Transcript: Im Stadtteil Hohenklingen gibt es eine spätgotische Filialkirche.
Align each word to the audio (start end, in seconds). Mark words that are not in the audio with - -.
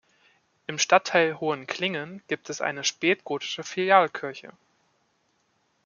Im 0.65 0.79
Stadtteil 0.79 1.39
Hohenklingen 1.39 2.23
gibt 2.27 2.49
es 2.49 2.59
eine 2.59 2.83
spätgotische 2.83 3.61
Filialkirche. 3.61 4.51